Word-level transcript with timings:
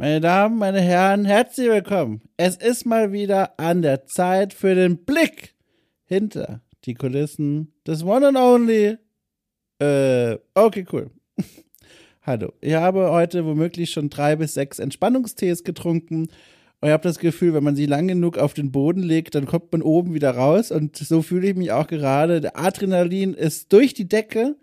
Meine 0.00 0.20
Damen, 0.20 0.58
meine 0.58 0.80
Herren, 0.80 1.24
herzlich 1.24 1.66
willkommen. 1.66 2.20
Es 2.36 2.54
ist 2.54 2.86
mal 2.86 3.10
wieder 3.10 3.58
an 3.58 3.82
der 3.82 4.06
Zeit 4.06 4.54
für 4.54 4.76
den 4.76 5.04
Blick 5.04 5.56
hinter 6.04 6.60
die 6.84 6.94
Kulissen 6.94 7.72
des 7.84 8.04
One 8.04 8.28
and 8.28 8.38
Only. 8.38 8.96
Äh, 9.80 10.38
okay, 10.54 10.86
cool. 10.92 11.10
Hallo. 12.22 12.52
Ich 12.60 12.74
habe 12.74 13.10
heute 13.10 13.44
womöglich 13.44 13.90
schon 13.90 14.08
drei 14.08 14.36
bis 14.36 14.54
sechs 14.54 14.78
Entspannungstees 14.78 15.64
getrunken. 15.64 16.28
Und 16.80 16.88
ich 16.88 16.90
habe 16.90 17.02
das 17.02 17.18
Gefühl, 17.18 17.54
wenn 17.54 17.64
man 17.64 17.74
sie 17.74 17.86
lang 17.86 18.06
genug 18.06 18.38
auf 18.38 18.54
den 18.54 18.70
Boden 18.70 19.02
legt, 19.02 19.34
dann 19.34 19.46
kommt 19.46 19.72
man 19.72 19.82
oben 19.82 20.14
wieder 20.14 20.30
raus. 20.30 20.70
Und 20.70 20.96
so 20.96 21.22
fühle 21.22 21.48
ich 21.48 21.56
mich 21.56 21.72
auch 21.72 21.88
gerade. 21.88 22.40
Der 22.40 22.56
Adrenalin 22.56 23.34
ist 23.34 23.72
durch 23.72 23.94
die 23.94 24.08
Decke. 24.08 24.54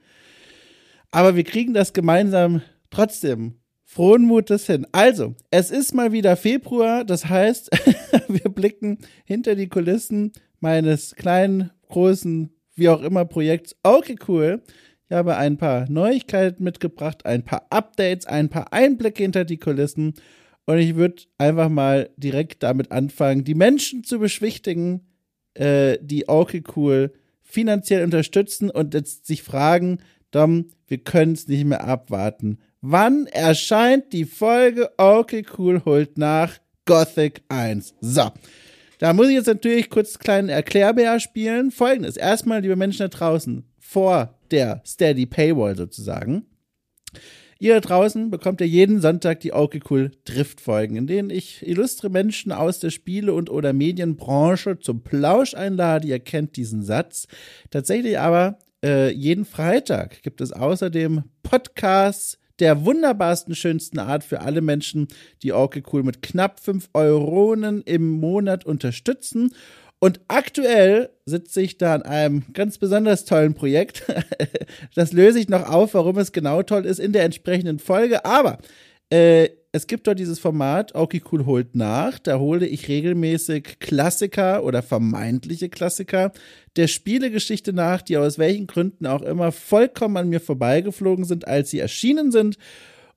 Aber 1.11 1.35
wir 1.35 1.43
kriegen 1.43 1.73
das 1.73 1.91
gemeinsam 1.91 2.61
trotzdem 2.89 3.55
frohen 3.85 4.23
Mutes 4.23 4.65
hin. 4.65 4.85
Also, 4.91 5.35
es 5.51 5.71
ist 5.71 5.93
mal 5.93 6.11
wieder 6.11 6.35
Februar, 6.35 7.05
das 7.05 7.29
heißt, 7.29 7.69
wir 8.27 8.51
blicken 8.51 8.97
hinter 9.23 9.55
die 9.55 9.69
Kulissen 9.69 10.33
meines 10.59 11.15
kleinen, 11.15 11.71
großen, 11.87 12.49
wie 12.75 12.89
auch 12.89 13.01
immer 13.01 13.23
Projekts. 13.25 13.75
Okay, 13.83 14.17
cool. 14.27 14.61
Ich 15.07 15.15
habe 15.15 15.37
ein 15.37 15.57
paar 15.57 15.89
Neuigkeiten 15.89 16.63
mitgebracht, 16.63 17.25
ein 17.25 17.43
paar 17.43 17.67
Updates, 17.69 18.25
ein 18.25 18.49
paar 18.49 18.73
Einblicke 18.73 19.21
hinter 19.21 19.45
die 19.45 19.59
Kulissen 19.59 20.15
und 20.65 20.79
ich 20.79 20.95
würde 20.95 21.23
einfach 21.37 21.69
mal 21.69 22.09
direkt 22.17 22.63
damit 22.63 22.91
anfangen, 22.91 23.43
die 23.43 23.53
Menschen 23.53 24.03
zu 24.03 24.17
beschwichtigen, 24.17 25.05
äh, 25.53 25.99
die 26.01 26.27
okay 26.27 26.63
cool 26.75 27.13
finanziell 27.41 28.03
unterstützen 28.03 28.71
und 28.71 28.93
jetzt 28.95 29.27
sich 29.27 29.43
fragen, 29.43 29.99
Dom, 30.31 30.69
wir 30.87 30.97
können 30.97 31.33
es 31.33 31.47
nicht 31.47 31.65
mehr 31.65 31.85
abwarten. 31.85 32.57
Wann 32.87 33.25
erscheint 33.25 34.13
die 34.13 34.25
Folge 34.25 34.91
Okay 34.97 35.43
Cool 35.57 35.83
holt 35.85 36.19
nach 36.19 36.53
Gothic 36.85 37.41
1? 37.49 37.95
So. 37.99 38.29
Da 38.99 39.11
muss 39.13 39.29
ich 39.29 39.33
jetzt 39.33 39.47
natürlich 39.47 39.89
kurz 39.89 40.13
einen 40.13 40.19
kleinen 40.19 40.49
Erklärbär 40.49 41.19
spielen. 41.19 41.71
Folgendes. 41.71 42.15
Erstmal, 42.15 42.61
liebe 42.61 42.75
Menschen 42.75 42.99
da 42.99 43.07
draußen, 43.07 43.63
vor 43.79 44.37
der 44.51 44.83
Steady 44.85 45.25
Paywall 45.25 45.75
sozusagen. 45.75 46.45
Ihr 47.57 47.73
da 47.73 47.79
draußen 47.79 48.29
bekommt 48.29 48.61
ja 48.61 48.67
jeden 48.67 49.01
Sonntag 49.01 49.39
die 49.39 49.53
Okay 49.53 49.79
Cool 49.89 50.11
Drift 50.23 50.61
Folgen, 50.61 50.95
in 50.95 51.07
denen 51.07 51.31
ich 51.31 51.67
illustre 51.67 52.11
Menschen 52.11 52.51
aus 52.51 52.77
der 52.77 52.91
Spiele- 52.91 53.33
und 53.33 53.49
oder 53.49 53.73
Medienbranche 53.73 54.77
zum 54.77 55.01
Plausch 55.01 55.55
einlade. 55.55 56.07
Ihr 56.07 56.19
kennt 56.19 56.55
diesen 56.55 56.83
Satz. 56.83 57.25
Tatsächlich 57.71 58.19
aber 58.19 58.59
äh, 58.83 59.09
jeden 59.09 59.45
Freitag 59.45 60.21
gibt 60.21 60.39
es 60.39 60.51
außerdem 60.51 61.23
Podcasts, 61.41 62.37
der 62.59 62.85
wunderbarsten, 62.85 63.55
schönsten 63.55 63.99
Art 63.99 64.23
für 64.23 64.41
alle 64.41 64.61
Menschen, 64.61 65.07
die 65.43 65.53
Orke 65.53 65.83
Cool 65.91 66.03
mit 66.03 66.21
knapp 66.21 66.59
5 66.59 66.89
Euronen 66.93 67.81
im 67.81 68.09
Monat 68.11 68.65
unterstützen. 68.65 69.53
Und 69.99 70.19
aktuell 70.27 71.09
sitze 71.25 71.61
ich 71.61 71.77
da 71.77 71.95
an 71.95 72.03
einem 72.03 72.43
ganz 72.53 72.77
besonders 72.77 73.25
tollen 73.25 73.53
Projekt. 73.53 74.03
Das 74.93 75.13
löse 75.13 75.39
ich 75.39 75.49
noch 75.49 75.69
auf, 75.69 75.93
warum 75.93 76.17
es 76.17 76.31
genau 76.31 76.61
toll 76.63 76.85
ist 76.85 76.99
in 76.99 77.11
der 77.11 77.23
entsprechenden 77.23 77.79
Folge. 77.79 78.23
Aber 78.25 78.59
äh, 79.09 79.49
es 79.75 79.87
gibt 79.87 80.07
dort 80.07 80.19
dieses 80.19 80.39
Format, 80.39 80.95
Okay 80.95 81.21
Cool 81.29 81.45
holt 81.45 81.75
nach. 81.75 82.17
Da 82.17 82.39
hole 82.39 82.65
ich 82.65 82.87
regelmäßig 82.87 83.79
Klassiker 83.79 84.63
oder 84.63 84.81
vermeintliche 84.81 85.67
Klassiker 85.67 86.31
der 86.77 86.87
Spielegeschichte 86.87 87.73
nach, 87.73 88.01
die 88.01 88.15
aus 88.15 88.39
welchen 88.39 88.67
Gründen 88.67 89.05
auch 89.05 89.21
immer 89.21 89.51
vollkommen 89.51 90.15
an 90.15 90.29
mir 90.29 90.39
vorbeigeflogen 90.39 91.25
sind, 91.25 91.49
als 91.49 91.71
sie 91.71 91.79
erschienen 91.79 92.31
sind. 92.31 92.57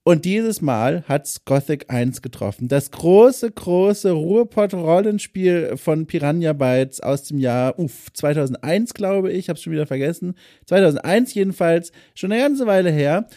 Und 0.03 0.25
dieses 0.25 0.61
Mal 0.61 1.05
hat's 1.07 1.45
Gothic 1.45 1.93
1 1.93 2.23
getroffen. 2.23 2.67
Das 2.67 2.91
große, 2.91 3.53
große 3.53 4.11
Ruhrpott-Rollenspiel 4.11 5.77
von 5.77 6.07
Piranha 6.07 6.55
Bytes 6.55 7.01
aus 7.01 7.23
dem 7.25 7.39
Jahr 7.39 7.79
uff, 7.79 8.13
2001, 8.15 8.95
glaube 8.95 9.31
ich. 9.31 9.49
Hab's 9.49 9.63
schon 9.63 9.75
wieder 9.75 9.87
vergessen. 9.87 10.35
2001 10.67 11.35
jedenfalls. 11.35 11.93
Schon 12.15 12.33
eine 12.33 12.43
ganze 12.43 12.67
Weile 12.67 12.91
her. 12.91 13.29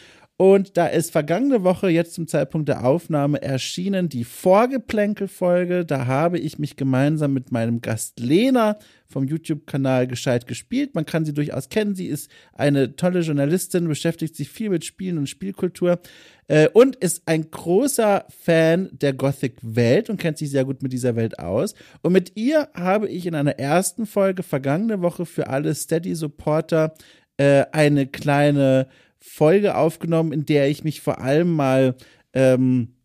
Und 0.42 0.76
da 0.76 0.88
ist 0.88 1.12
vergangene 1.12 1.64
Woche, 1.64 1.90
jetzt 1.90 2.16
zum 2.16 2.26
Zeitpunkt 2.26 2.68
der 2.68 2.84
Aufnahme, 2.84 3.44
erschienen 3.44 4.10
die 4.10 4.24
Vorgeplänkel-Folge. 4.24 5.86
Da 5.86 6.08
habe 6.08 6.40
ich 6.40 6.58
mich 6.58 6.78
gemeinsam 6.78 7.34
mit 7.34 7.52
meinem 7.52 7.82
Gast 7.82 8.20
Lena 8.20 8.80
vom 9.08 9.28
YouTube-Kanal 9.28 10.08
Gescheit 10.08 10.48
gespielt. 10.48 10.96
Man 10.96 11.06
kann 11.06 11.26
sie 11.26 11.36
durchaus 11.36 11.70
kennen. 11.70 11.94
Sie 11.94 12.08
ist 12.08 12.32
eine 12.54 12.96
tolle 12.96 13.20
Journalistin, 13.20 13.88
beschäftigt 13.88 14.36
sich 14.36 14.50
viel 14.50 14.72
mit 14.72 14.84
Spielen 14.84 15.20
und 15.20 15.30
Spielkultur 15.30 16.00
äh, 16.48 16.70
und 16.70 16.96
ist 16.96 17.22
ein 17.28 17.52
großer 17.52 18.26
Fan 18.30 18.90
der 18.94 19.14
Gothic-Welt 19.14 20.10
und 20.10 20.18
kennt 20.18 20.40
sich 20.40 20.50
sehr 20.50 20.66
gut 20.66 20.82
mit 20.82 20.92
dieser 20.92 21.16
Welt 21.16 21.38
aus. 21.38 21.76
Und 22.02 22.14
mit 22.14 22.36
ihr 22.36 22.68
habe 22.74 23.08
ich 23.08 23.28
in 23.28 23.36
einer 23.36 23.60
ersten 23.60 24.08
Folge 24.08 24.42
vergangene 24.42 25.04
Woche 25.04 25.28
für 25.28 25.50
alle 25.50 25.76
Steady-Supporter 25.76 26.96
äh, 27.38 27.66
eine 27.72 28.08
kleine 28.08 28.88
Folge 29.22 29.76
aufgenommen, 29.76 30.34
in 30.34 30.46
der 30.46 30.70
ich 30.70 30.84
mich 30.84 31.02
vor 31.02 31.22
allem 31.22 31.52
mal 31.54 31.96
ähm, 32.34 32.96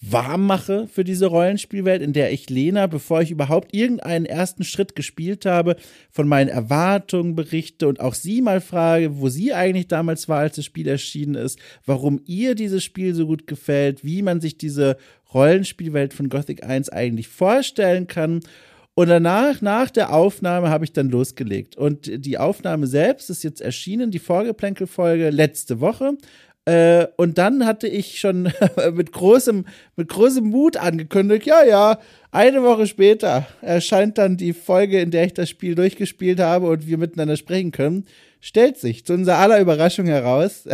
warm 0.00 0.46
mache 0.46 0.86
für 0.86 1.04
diese 1.04 1.26
Rollenspielwelt, 1.26 2.02
in 2.02 2.12
der 2.12 2.32
ich 2.32 2.48
Lena, 2.48 2.86
bevor 2.86 3.22
ich 3.22 3.30
überhaupt 3.30 3.74
irgendeinen 3.74 4.24
ersten 4.24 4.62
Schritt 4.62 4.94
gespielt 4.94 5.46
habe, 5.46 5.76
von 6.10 6.28
meinen 6.28 6.48
Erwartungen 6.48 7.34
berichte 7.34 7.88
und 7.88 8.00
auch 8.00 8.14
sie 8.14 8.40
mal 8.40 8.60
frage, 8.60 9.18
wo 9.18 9.28
sie 9.28 9.52
eigentlich 9.52 9.88
damals 9.88 10.28
war, 10.28 10.38
als 10.38 10.56
das 10.56 10.64
Spiel 10.64 10.88
erschienen 10.88 11.34
ist, 11.34 11.58
warum 11.84 12.20
ihr 12.24 12.54
dieses 12.54 12.84
Spiel 12.84 13.14
so 13.14 13.26
gut 13.26 13.46
gefällt, 13.46 14.04
wie 14.04 14.22
man 14.22 14.40
sich 14.40 14.56
diese 14.56 14.96
Rollenspielwelt 15.34 16.14
von 16.14 16.28
Gothic 16.28 16.64
1 16.64 16.88
eigentlich 16.90 17.28
vorstellen 17.28 18.06
kann 18.06 18.40
und 19.00 19.08
danach, 19.08 19.62
nach 19.62 19.88
der 19.88 20.12
Aufnahme, 20.12 20.68
habe 20.68 20.84
ich 20.84 20.92
dann 20.92 21.08
losgelegt. 21.08 21.74
Und 21.74 22.10
die 22.22 22.36
Aufnahme 22.36 22.86
selbst 22.86 23.30
ist 23.30 23.42
jetzt 23.42 23.62
erschienen, 23.62 24.10
die 24.10 24.18
Vorgeplänkelfolge 24.18 25.30
letzte 25.30 25.80
Woche. 25.80 26.18
Äh, 26.66 27.06
und 27.16 27.38
dann 27.38 27.64
hatte 27.64 27.88
ich 27.88 28.20
schon 28.20 28.52
mit 28.92 29.10
großem, 29.12 29.64
mit 29.96 30.08
großem 30.10 30.44
Mut 30.44 30.76
angekündigt, 30.76 31.46
ja, 31.46 31.64
ja, 31.64 31.98
eine 32.30 32.62
Woche 32.62 32.86
später 32.86 33.46
erscheint 33.62 34.18
dann 34.18 34.36
die 34.36 34.52
Folge, 34.52 35.00
in 35.00 35.10
der 35.10 35.24
ich 35.24 35.32
das 35.32 35.48
Spiel 35.48 35.74
durchgespielt 35.74 36.38
habe 36.38 36.68
und 36.68 36.86
wir 36.86 36.98
miteinander 36.98 37.38
sprechen 37.38 37.72
können 37.72 38.04
stellt 38.40 38.78
sich 38.78 39.04
zu 39.04 39.12
unserer 39.12 39.38
aller 39.38 39.60
Überraschung 39.60 40.06
heraus, 40.06 40.64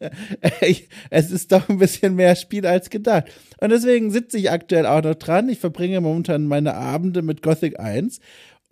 es 1.10 1.30
ist 1.30 1.50
doch 1.52 1.68
ein 1.68 1.78
bisschen 1.78 2.14
mehr 2.14 2.36
Spiel 2.36 2.66
als 2.66 2.90
gedacht. 2.90 3.24
Und 3.60 3.70
deswegen 3.70 4.10
sitze 4.10 4.38
ich 4.38 4.50
aktuell 4.50 4.86
auch 4.86 5.02
noch 5.02 5.14
dran. 5.14 5.48
Ich 5.48 5.58
verbringe 5.58 6.00
momentan 6.00 6.46
meine 6.46 6.74
Abende 6.74 7.22
mit 7.22 7.42
Gothic 7.42 7.80
1. 7.80 8.20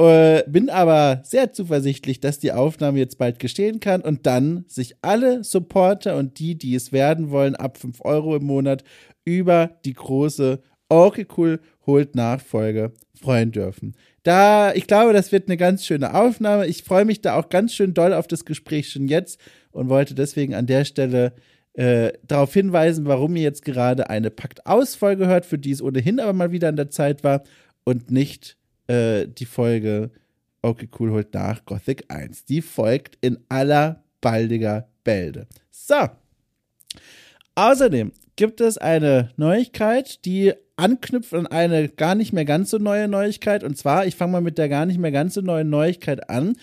Äh, 0.00 0.44
bin 0.46 0.70
aber 0.70 1.22
sehr 1.24 1.52
zuversichtlich, 1.52 2.20
dass 2.20 2.38
die 2.38 2.52
Aufnahme 2.52 2.98
jetzt 2.98 3.18
bald 3.18 3.40
geschehen 3.40 3.80
kann 3.80 4.00
und 4.02 4.26
dann 4.26 4.64
sich 4.68 4.94
alle 5.02 5.42
Supporter 5.42 6.16
und 6.16 6.38
die, 6.38 6.56
die 6.56 6.76
es 6.76 6.92
werden 6.92 7.30
wollen, 7.30 7.56
ab 7.56 7.78
5 7.78 8.04
Euro 8.04 8.36
im 8.36 8.44
Monat 8.44 8.84
über 9.24 9.78
die 9.84 9.94
große 9.94 10.62
Okay 10.88 11.26
Cool 11.36 11.60
holt 11.84 12.14
Nachfolge 12.14 12.92
freuen 13.20 13.50
dürfen. 13.50 13.94
Da, 14.22 14.74
ich 14.74 14.86
glaube, 14.86 15.12
das 15.12 15.32
wird 15.32 15.48
eine 15.48 15.56
ganz 15.56 15.86
schöne 15.86 16.14
Aufnahme. 16.14 16.66
Ich 16.66 16.82
freue 16.82 17.04
mich 17.04 17.20
da 17.20 17.36
auch 17.36 17.48
ganz 17.48 17.74
schön 17.74 17.94
doll 17.94 18.12
auf 18.12 18.26
das 18.26 18.44
Gespräch 18.44 18.90
schon 18.90 19.08
jetzt 19.08 19.40
und 19.70 19.88
wollte 19.88 20.14
deswegen 20.14 20.54
an 20.54 20.66
der 20.66 20.84
Stelle 20.84 21.32
äh, 21.74 22.12
darauf 22.26 22.52
hinweisen, 22.52 23.06
warum 23.06 23.36
ihr 23.36 23.42
jetzt 23.42 23.64
gerade 23.64 24.10
eine 24.10 24.30
Pakt-Aus-Folge 24.30 25.26
hört, 25.26 25.46
für 25.46 25.58
die 25.58 25.70
es 25.70 25.82
ohnehin 25.82 26.20
aber 26.20 26.32
mal 26.32 26.52
wieder 26.52 26.68
an 26.68 26.76
der 26.76 26.90
Zeit 26.90 27.22
war 27.24 27.42
und 27.84 28.10
nicht 28.10 28.56
äh, 28.88 29.26
die 29.28 29.46
Folge 29.46 30.10
Okay, 30.60 30.88
cool, 30.98 31.12
holt 31.12 31.32
nach 31.34 31.64
Gothic 31.64 32.04
1. 32.08 32.44
Die 32.44 32.62
folgt 32.62 33.16
in 33.20 33.38
aller 33.48 34.02
baldiger 34.20 34.88
Bälde. 35.04 35.46
So. 35.70 36.08
Außerdem 37.54 38.12
gibt 38.38 38.60
es 38.60 38.78
eine 38.78 39.30
Neuigkeit, 39.36 40.24
die 40.24 40.52
anknüpft 40.76 41.34
an 41.34 41.48
eine 41.48 41.88
gar 41.88 42.14
nicht 42.14 42.32
mehr 42.32 42.44
ganz 42.44 42.70
so 42.70 42.78
neue 42.78 43.08
Neuigkeit. 43.08 43.64
Und 43.64 43.76
zwar, 43.76 44.06
ich 44.06 44.14
fange 44.14 44.30
mal 44.30 44.40
mit 44.40 44.58
der 44.58 44.68
gar 44.68 44.86
nicht 44.86 45.00
mehr 45.00 45.10
ganz 45.10 45.34
so 45.34 45.40
neuen 45.40 45.68
Neuigkeit 45.68 46.30
an. 46.30 46.54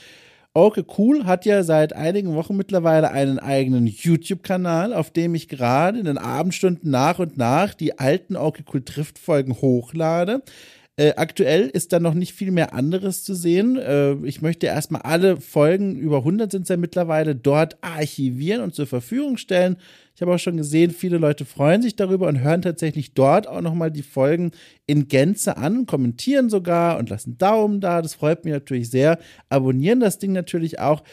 Okay, 0.53 0.85
cool 0.97 1.25
hat 1.25 1.45
ja 1.45 1.63
seit 1.63 1.91
einigen 1.91 2.33
Wochen 2.33 2.55
mittlerweile 2.55 3.11
einen 3.11 3.39
eigenen 3.39 3.87
YouTube-Kanal, 3.87 4.93
auf 4.93 5.11
dem 5.11 5.35
ich 5.35 5.49
gerade 5.49 5.99
in 5.99 6.05
den 6.05 6.17
Abendstunden 6.17 6.89
nach 6.89 7.19
und 7.19 7.37
nach 7.37 7.73
die 7.73 7.99
alten 7.99 8.37
Okay, 8.37 8.63
cool 8.73 8.81
Trifft-Folgen 8.81 9.59
hochlade. 9.59 10.43
Äh, 10.97 11.15
aktuell 11.17 11.67
ist 11.67 11.91
da 11.91 11.99
noch 11.99 12.13
nicht 12.13 12.33
viel 12.33 12.51
mehr 12.51 12.73
anderes 12.73 13.25
zu 13.25 13.35
sehen. 13.35 13.75
Äh, 13.75 14.13
ich 14.23 14.41
möchte 14.41 14.67
erstmal 14.67 15.01
alle 15.01 15.41
Folgen, 15.41 15.97
über 15.97 16.19
100 16.19 16.49
sind 16.49 16.63
es 16.63 16.69
ja 16.69 16.77
mittlerweile, 16.77 17.35
dort 17.35 17.77
archivieren 17.81 18.61
und 18.61 18.73
zur 18.73 18.87
Verfügung 18.87 19.35
stellen. 19.35 19.75
Ich 20.15 20.21
habe 20.21 20.33
auch 20.33 20.39
schon 20.39 20.55
gesehen, 20.55 20.91
viele 20.91 21.17
Leute 21.17 21.43
freuen 21.43 21.81
sich 21.81 21.97
darüber 21.97 22.27
und 22.27 22.39
hören 22.39 22.61
tatsächlich 22.61 23.13
dort 23.13 23.45
auch 23.49 23.59
nochmal 23.59 23.91
die 23.91 24.03
Folgen 24.03 24.51
in 24.87 25.09
Gänze 25.09 25.57
an, 25.57 25.85
kommentieren 25.85 26.49
sogar 26.49 26.97
und 26.97 27.09
lassen 27.09 27.37
Daumen 27.37 27.81
da. 27.81 28.01
Das 28.01 28.13
freut 28.13 28.45
mich 28.45 28.53
natürlich 28.53 28.89
sehr. 28.89 29.19
Abonnieren 29.49 29.99
das 29.99 30.17
Ding 30.17 30.31
natürlich 30.31 30.79
auch. 30.79 31.03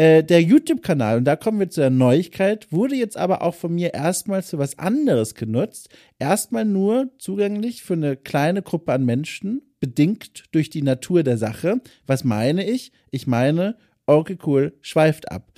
Äh, 0.00 0.24
der 0.24 0.40
YouTube-Kanal, 0.40 1.18
und 1.18 1.24
da 1.26 1.36
kommen 1.36 1.60
wir 1.60 1.68
zu 1.68 1.82
der 1.82 1.90
Neuigkeit, 1.90 2.68
wurde 2.70 2.94
jetzt 2.94 3.18
aber 3.18 3.42
auch 3.42 3.54
von 3.54 3.74
mir 3.74 3.92
erstmal 3.92 4.40
für 4.40 4.56
was 4.56 4.78
anderes 4.78 5.34
genutzt. 5.34 5.90
Erstmal 6.18 6.64
nur 6.64 7.10
zugänglich 7.18 7.82
für 7.82 7.92
eine 7.92 8.16
kleine 8.16 8.62
Gruppe 8.62 8.94
an 8.94 9.04
Menschen, 9.04 9.60
bedingt 9.78 10.44
durch 10.52 10.70
die 10.70 10.80
Natur 10.80 11.22
der 11.22 11.36
Sache. 11.36 11.82
Was 12.06 12.24
meine 12.24 12.64
ich? 12.64 12.92
Ich 13.10 13.26
meine, 13.26 13.76
okay, 14.06 14.38
cool, 14.46 14.72
schweift 14.80 15.30
ab. 15.30 15.52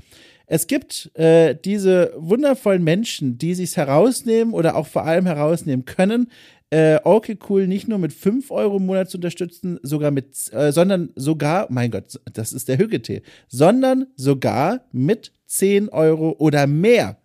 Es 0.47 0.67
gibt 0.67 1.17
äh, 1.17 1.55
diese 1.55 2.12
wundervollen 2.17 2.83
Menschen, 2.83 3.39
die 3.39 3.55
sich's 3.55 3.77
herausnehmen 3.77 4.55
oder 4.55 4.75
auch 4.75 4.89
vor 4.89 5.05
allem 5.05 5.27
herausnehmen 5.27 5.85
können, 5.85 6.33
äh, 6.72 7.00
okay 7.04 7.38
cool 7.50 7.66
nicht 7.66 7.86
nur 7.86 7.98
mit 7.98 8.14
5 8.14 8.50
Euro 8.50 8.78
im 8.78 8.86
Monat 8.86 9.10
zu 9.10 9.19
unterstützen, 9.19 9.78
sogar 9.82 10.10
mit, 10.10 10.50
äh, 10.54 10.72
sondern 10.72 11.10
sogar, 11.16 11.66
mein 11.69 11.90
Gott, 11.90 12.19
das 12.32 12.54
ist 12.54 12.69
der 12.69 12.78
Hüggetee, 12.78 13.20
sondern 13.46 14.06
sogar 14.16 14.80
mit 14.90 15.32
10 15.46 15.90
Euro 15.90 16.34
oder 16.38 16.66
mehr. 16.66 17.19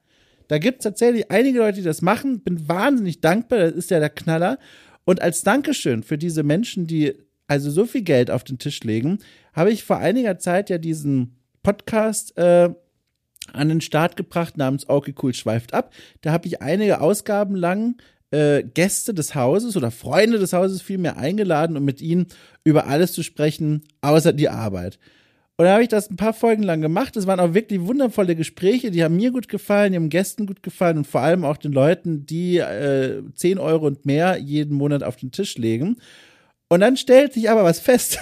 Da 0.50 0.58
gibt 0.58 0.80
es 0.80 0.84
tatsächlich 0.84 1.32
einige 1.32 1.60
Leute, 1.60 1.78
die 1.78 1.86
das 1.86 2.02
machen. 2.02 2.42
Bin 2.42 2.68
wahnsinnig 2.68 3.22
dankbar, 3.22 3.60
das 3.60 3.72
ist 3.72 3.90
ja 3.90 4.00
der 4.00 4.10
Knaller. 4.10 4.60
Und 5.06 5.22
als 5.22 5.44
Dankeschön 5.44 6.04
für 6.04 6.18
diese 6.18 6.44
Menschen, 6.44 6.86
die 6.86 7.14
also 7.48 7.72
so 7.72 7.86
viel 7.86 8.02
Geld 8.02 8.30
auf 8.30 8.44
den 8.44 8.60
Tisch 8.60 8.84
legen, 8.84 9.20
habe 9.54 9.72
ich 9.72 9.86
vor 9.86 9.98
einiger 9.98 10.40
Zeit 10.40 10.70
ja 10.70 10.78
diesen 10.78 11.38
Podcast 11.64 12.38
äh, 12.38 12.70
an 13.54 13.70
den 13.70 13.80
Start 13.80 14.18
gebracht 14.18 14.58
namens 14.58 14.90
Okay 14.90 15.16
Cool 15.22 15.34
schweift 15.34 15.74
ab. 15.74 15.94
Da 16.20 16.34
habe 16.34 16.48
ich 16.48 16.62
einige 16.62 17.00
Ausgaben 17.00 17.56
lang 17.56 17.96
äh, 18.32 18.64
Gäste 18.64 19.14
des 19.14 19.36
Hauses 19.36 19.78
oder 19.78 19.92
Freunde 19.92 20.40
des 20.40 20.54
Hauses 20.54 20.82
vielmehr 20.82 21.18
eingeladen, 21.18 21.78
um 21.78 21.86
mit 21.86 22.02
ihnen 22.02 22.28
über 22.64 22.88
alles 22.88 23.14
zu 23.14 23.24
sprechen, 23.24 23.84
außer 24.02 24.34
die 24.34 24.50
Arbeit. 24.50 25.00
Und 25.60 25.66
da 25.66 25.74
habe 25.74 25.84
ich 25.84 25.90
das 25.90 26.12
ein 26.12 26.18
paar 26.18 26.34
Folgen 26.34 26.62
lang 26.62 26.82
gemacht. 26.82 27.18
Es 27.18 27.26
waren 27.26 27.40
auch 27.40 27.56
wirklich 27.56 27.82
wundervolle 27.82 28.36
Gespräche, 28.36 28.92
die 28.92 29.04
haben 29.04 29.16
mir 29.16 29.32
gut 29.32 29.48
gefallen, 29.48 29.92
die 29.92 29.96
haben 29.98 30.10
Gästen 30.10 30.46
gut 30.46 30.62
gefallen 30.62 30.98
und 30.98 31.08
vor 31.08 31.22
allem 31.22 31.44
auch 31.46 31.58
den 31.58 31.72
Leuten, 31.72 32.28
die 32.28 32.58
äh, 32.58 33.24
10 33.34 33.58
Euro 33.58 33.88
und 33.88 34.06
mehr 34.06 34.38
jeden 34.38 34.78
Monat 34.78 35.02
auf 35.02 35.16
den 35.16 35.32
Tisch 35.32 35.58
legen. 35.58 35.98
Und 36.70 36.82
dann 36.82 36.96
stellt 36.96 37.34
sich 37.34 37.50
aber 37.50 37.64
was 37.64 37.80
fest. 37.80 38.20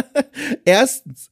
Erstens, 0.66 1.30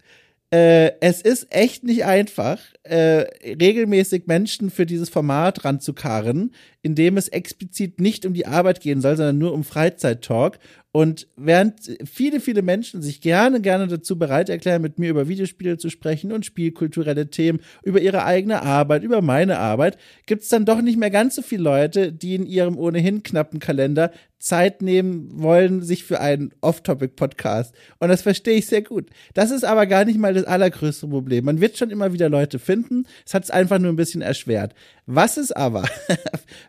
äh, 0.51 0.93
es 1.01 1.21
ist 1.21 1.49
echt 1.51 1.85
nicht 1.85 2.05
einfach, 2.05 2.61
äh, 2.85 3.27
regelmäßig 3.61 4.27
Menschen 4.27 4.71
für 4.71 4.87
dieses 4.87 5.11
Format 5.11 5.65
ranzukarren, 5.65 6.53
indem 6.85 7.17
es 7.17 7.29
explizit 7.29 7.99
nicht 7.99 8.27
um 8.27 8.35
die 8.35 8.47
Arbeit 8.47 8.81
gehen 8.81 9.01
soll, 9.01 9.17
sondern 9.17 9.39
nur 9.39 9.55
um 9.55 9.65
Freizeittalk. 9.65 10.59
Und 10.93 11.27
während 11.35 11.75
viele, 12.05 12.39
viele 12.39 12.63
Menschen 12.63 13.03
sich 13.03 13.21
gerne, 13.21 13.61
gerne 13.61 13.89
dazu 13.89 14.17
bereit 14.17 14.49
erklären, 14.49 14.83
mit 14.83 14.99
mir 14.99 15.11
über 15.11 15.27
Videospiele 15.27 15.77
zu 15.77 15.91
sprechen 15.91 16.31
und 16.31 16.47
spielkulturelle 16.47 17.31
Themen, 17.31 17.61
über 17.83 18.01
ihre 18.01 18.25
eigene 18.25 18.63
Arbeit, 18.63 19.03
über 19.03 19.21
meine 19.23 19.59
Arbeit, 19.59 19.99
gibt 20.27 20.45
es 20.45 20.51
dann 20.51 20.67
doch 20.67 20.81
nicht 20.83 20.99
mehr 20.99 21.11
ganz 21.11 21.35
so 21.35 21.43
viele 21.43 21.65
Leute, 21.65 22.13
die 22.13 22.37
in 22.37 22.47
ihrem 22.47 22.79
ohnehin 22.79 23.25
knappen 23.25 23.59
Kalender 23.59 24.13
Zeit 24.45 24.83
nehmen 24.83 25.31
wollen, 25.43 25.81
sich 25.81 26.05
für 26.05 26.21
einen 26.21 26.53
Off-Topic-Podcast. 26.61 27.75
Und 27.99 28.09
das 28.09 28.21
verstehe 28.21 28.59
ich 28.59 28.67
sehr 28.67 28.83
gut. 28.83 29.09
Das 29.33 29.51
ist 29.51 29.65
aber 29.65 29.87
gar 29.87 30.05
nicht 30.05 30.19
mal 30.19 30.35
das 30.35 30.45
allergrößte 30.45 31.09
Problem. 31.09 31.47
Man 31.47 31.63
wird 31.63 31.79
schon 31.79 31.91
immer 31.91 32.13
wieder 32.13 32.29
Leute 32.29 32.59
finden. 32.59 33.07
Es 33.27 33.33
hat 33.33 33.45
es 33.45 33.51
einfach 33.51 33.79
nur 33.79 33.91
ein 33.91 33.97
bisschen 33.97 34.21
erschwert. 34.21 34.75
Was 35.07 35.39
es 35.39 35.51
aber 35.51 35.85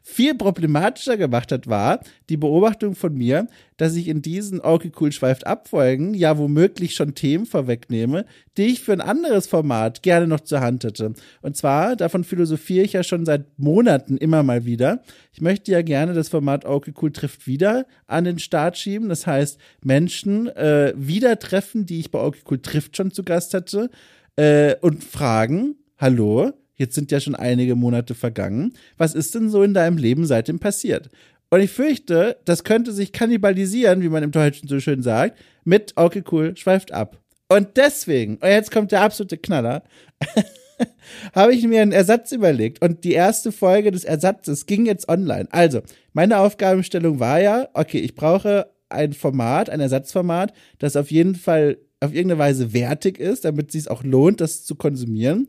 viel 0.08 0.36
problematischer 0.36 1.18
gemacht 1.18 1.52
hat, 1.52 1.66
war 1.66 2.00
die 2.30 2.38
Beobachtung 2.38 2.94
von 2.94 3.16
mir, 3.16 3.48
dass 3.78 3.96
ich 3.96 4.08
in 4.08 4.22
diesen 4.22 4.62
Okay 4.62 4.92
Cool 5.00 5.12
schweift 5.12 5.48
Abfolgen 5.48 6.14
ja 6.14 6.38
womöglich 6.38 6.94
schon 6.94 7.16
Themen 7.16 7.48
vorwegnehme, 7.48 8.26
die 8.56 8.68
ich 8.68 8.82
für 8.82 8.94
ein 8.94 9.02
anderes 9.02 9.48
Format 9.48 10.04
gerne 10.04 10.28
noch 10.28 10.42
zur 10.42 10.62
Hand 10.62 10.84
hätte. 10.84 11.16
Und 11.42 11.58
zwar, 11.58 11.96
davon 11.96 12.24
philosophiere 12.24 12.86
ich 12.86 12.94
ja 12.94 13.02
schon 13.02 13.26
seit 13.26 13.58
Monaten 13.58 14.18
immer 14.18 14.44
mal 14.44 14.64
wieder. 14.64 15.02
Ich 15.34 15.42
möchte 15.42 15.72
ja 15.72 15.82
gerne 15.82 16.14
das 16.14 16.30
Format 16.30 16.66
Okay 16.66 16.94
Cool 17.02 17.12
trifft 17.12 17.48
wieder 17.48 17.88
an 18.06 18.26
den 18.26 18.38
Start 18.38 18.78
schieben. 18.78 19.10
Das 19.10 19.26
heißt, 19.26 19.60
Menschen 19.84 20.48
äh, 20.50 20.94
wieder 20.96 21.40
treffen, 21.40 21.88
die 21.88 22.00
ich 22.00 22.12
bei 22.12 22.20
Okay 22.20 22.42
Cool 22.48 22.60
trifft 22.60 22.96
schon 22.96 23.10
zu 23.10 23.24
Gast 23.24 23.56
hatte 23.56 23.90
äh, 24.36 24.76
und 24.82 25.04
fragen, 25.04 25.78
hallo, 25.98 26.54
jetzt 26.76 26.96
sind 26.96 27.12
ja 27.12 27.20
schon 27.20 27.36
einige 27.36 27.76
Monate 27.76 28.16
vergangen, 28.16 28.74
was 28.98 29.16
ist 29.16 29.36
denn 29.36 29.50
so 29.50 29.64
in 29.64 29.74
deinem 29.74 29.98
Leben 29.98 30.26
seitdem 30.26 30.60
passiert? 30.60 31.10
Und 31.50 31.62
ich 31.62 31.72
fürchte, 31.72 32.38
das 32.46 32.64
könnte 32.64 32.92
sich 32.92 33.12
kannibalisieren, 33.12 34.02
wie 34.02 34.10
man 34.10 34.24
im 34.24 34.32
Deutschen 34.32 34.68
so 34.68 34.80
schön 34.80 35.04
sagt, 35.04 35.38
mit 35.64 35.94
okay, 35.96 36.24
cool, 36.32 36.56
schweift 36.58 36.92
ab. 36.92 37.20
Und 37.48 37.78
deswegen, 37.78 38.38
und 38.38 38.50
jetzt 38.50 38.72
kommt 38.72 38.92
der 38.92 39.02
absolute 39.02 39.38
Knaller, 39.38 39.84
habe 41.34 41.54
ich 41.54 41.66
mir 41.68 41.82
einen 41.82 41.92
Ersatz 41.92 42.32
überlegt. 42.32 42.82
Und 42.82 43.04
die 43.04 43.14
erste 43.14 43.52
Folge 43.52 43.92
des 43.92 44.04
Ersatzes 44.04 44.66
ging 44.66 44.86
jetzt 44.86 45.08
online. 45.08 45.48
Also, 45.52 45.82
meine 46.14 46.40
Aufgabenstellung 46.40 47.20
war 47.20 47.40
ja, 47.40 47.70
okay, 47.74 48.00
ich 48.00 48.16
brauche 48.16 48.68
ein 48.90 49.14
Format, 49.14 49.70
ein 49.70 49.80
Ersatzformat, 49.80 50.54
das 50.80 50.96
auf 50.96 51.12
jeden 51.12 51.36
Fall 51.36 51.78
auf 52.00 52.14
irgendeine 52.14 52.40
Weise 52.40 52.74
wertig 52.74 53.20
ist, 53.20 53.46
damit 53.46 53.68
es 53.68 53.74
sich 53.74 53.92
auch 53.92 54.04
lohnt, 54.04 54.42
das 54.42 54.66
zu 54.66 54.76
konsumieren. 54.76 55.48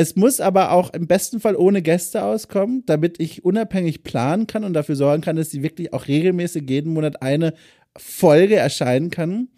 Es 0.00 0.14
muss 0.14 0.38
aber 0.38 0.70
auch 0.70 0.94
im 0.94 1.08
besten 1.08 1.40
Fall 1.40 1.56
ohne 1.56 1.82
Gäste 1.82 2.22
auskommen, 2.22 2.84
damit 2.86 3.18
ich 3.18 3.44
unabhängig 3.44 4.04
planen 4.04 4.46
kann 4.46 4.62
und 4.62 4.72
dafür 4.74 4.94
sorgen 4.94 5.22
kann, 5.22 5.34
dass 5.34 5.50
sie 5.50 5.64
wirklich 5.64 5.92
auch 5.92 6.06
regelmäßig 6.06 6.70
jeden 6.70 6.92
Monat 6.92 7.20
eine 7.20 7.52
Folge 7.96 8.54
erscheinen 8.54 9.10
kann. 9.10 9.48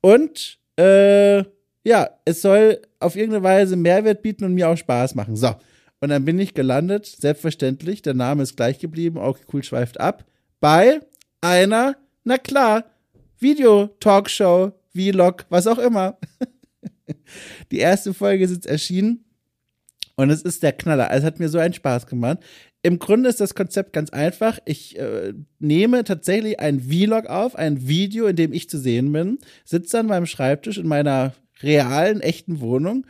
Und 0.00 0.60
äh, 0.78 1.38
ja, 1.82 2.10
es 2.24 2.42
soll 2.42 2.80
auf 3.00 3.16
irgendeine 3.16 3.42
Weise 3.42 3.74
Mehrwert 3.74 4.22
bieten 4.22 4.44
und 4.44 4.54
mir 4.54 4.68
auch 4.68 4.76
Spaß 4.76 5.16
machen. 5.16 5.34
So. 5.34 5.56
Und 6.00 6.10
dann 6.10 6.24
bin 6.24 6.38
ich 6.38 6.54
gelandet, 6.54 7.06
selbstverständlich, 7.06 8.00
der 8.00 8.14
Name 8.14 8.44
ist 8.44 8.56
gleich 8.56 8.78
geblieben, 8.78 9.18
auch 9.18 9.36
cool 9.52 9.64
schweift 9.64 9.98
ab, 9.98 10.24
bei 10.60 11.00
einer, 11.40 11.96
na 12.22 12.38
klar, 12.38 12.84
Video-Talkshow, 13.40 14.70
Vlog, 14.94 15.46
was 15.48 15.66
auch 15.66 15.78
immer. 15.78 16.18
Die 17.72 17.78
erste 17.78 18.14
Folge 18.14 18.44
ist 18.44 18.52
jetzt 18.52 18.66
erschienen 18.66 19.24
und 20.18 20.30
es 20.30 20.42
ist 20.42 20.64
der 20.64 20.72
Knaller. 20.72 21.10
Es 21.12 21.22
hat 21.22 21.38
mir 21.38 21.48
so 21.48 21.58
einen 21.58 21.74
Spaß 21.74 22.08
gemacht. 22.08 22.38
Im 22.82 22.98
Grunde 22.98 23.28
ist 23.28 23.40
das 23.40 23.54
Konzept 23.54 23.92
ganz 23.92 24.10
einfach. 24.10 24.58
Ich 24.64 24.98
äh, 24.98 25.32
nehme 25.60 26.02
tatsächlich 26.02 26.58
ein 26.58 26.80
Vlog 26.80 27.26
auf, 27.26 27.54
ein 27.54 27.86
Video, 27.86 28.26
in 28.26 28.34
dem 28.34 28.52
ich 28.52 28.68
zu 28.68 28.78
sehen 28.78 29.12
bin, 29.12 29.38
sitze 29.64 30.00
an 30.00 30.06
meinem 30.06 30.26
Schreibtisch 30.26 30.76
in 30.76 30.88
meiner 30.88 31.34
realen, 31.62 32.20
echten 32.20 32.60
Wohnung 32.60 33.06